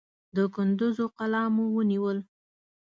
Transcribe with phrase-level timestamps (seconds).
[0.35, 2.17] د کندوز قلا مو ونیول.